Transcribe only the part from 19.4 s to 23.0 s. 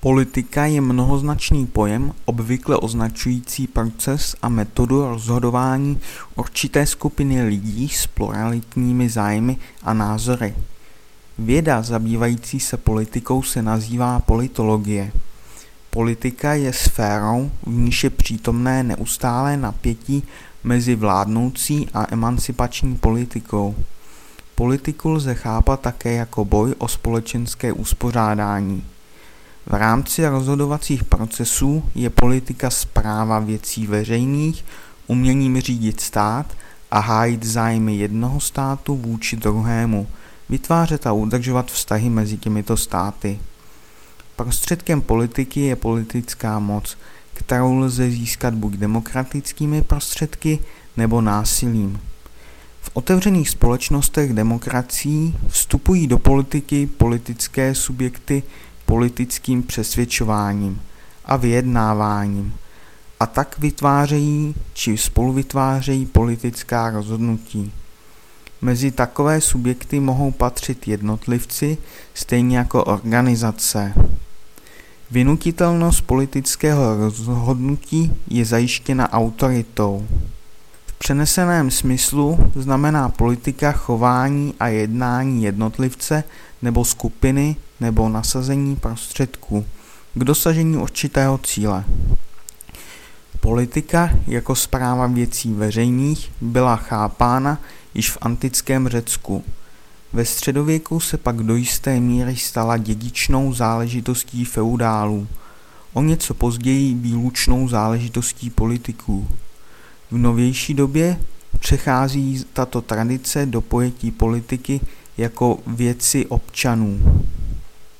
napětí mezi vládnoucí a emancipační